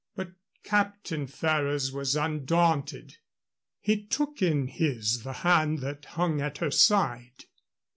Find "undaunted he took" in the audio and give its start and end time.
2.15-4.41